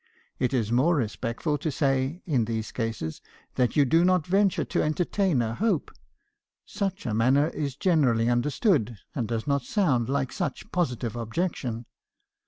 [0.39, 3.21] It is more respectful to say, in these cases,
[3.53, 5.91] that you do not venture to entertain a hope;
[6.65, 11.85] such a manner is generally understood, and does not sound like such positive objection.'